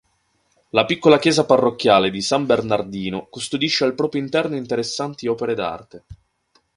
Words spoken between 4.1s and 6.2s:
interno interessanti opere d'arte.